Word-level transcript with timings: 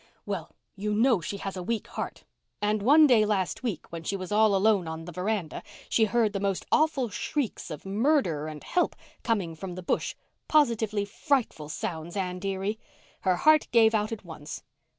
"Well, 0.25 0.55
you 0.75 0.95
know 0.95 1.21
she 1.21 1.37
has 1.37 1.55
a 1.55 1.61
weak 1.61 1.85
heart. 1.89 2.23
And 2.59 2.81
one 2.81 3.05
day 3.05 3.23
last 3.23 3.61
week, 3.61 3.85
when 3.91 4.01
she 4.01 4.15
was 4.15 4.31
all 4.31 4.55
alone 4.55 4.87
on 4.87 5.05
the 5.05 5.11
veranda, 5.11 5.61
she 5.89 6.05
heard 6.05 6.33
the 6.33 6.39
most 6.39 6.65
awful 6.71 7.09
shrieks 7.09 7.69
of 7.69 7.85
'murder' 7.85 8.47
and 8.47 8.63
'help' 8.63 8.95
coming 9.21 9.53
from 9.53 9.75
the 9.75 9.83
bush—positively 9.83 11.05
frightful 11.05 11.69
sounds, 11.69 12.17
Anne 12.17 12.39
dearie. 12.39 12.79
Her 13.19 13.35
heart 13.35 13.67
gave 13.71 13.93
out 13.93 14.11
at 14.11 14.25
once. 14.25 14.63